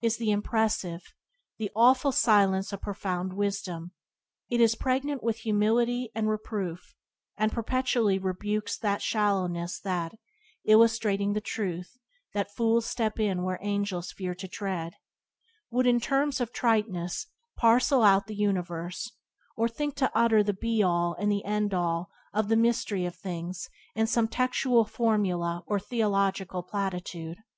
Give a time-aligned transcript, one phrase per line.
[0.00, 1.12] is the impressive,
[1.58, 3.92] the awful silence of profound wisdom;
[4.48, 6.94] it is pregnant with humility and reproof,
[7.36, 10.14] and perpetually rebukes that shallowness that,
[10.64, 11.98] illustrating the truth
[12.32, 14.94] that "fools step in where angels fear to tread,"
[15.70, 17.26] would in terms of triteness
[17.58, 19.12] parcel out the universe,
[19.58, 23.14] or think to utter the be all and the end all of the mystery of
[23.14, 27.36] things in some textual formula or theological platitude.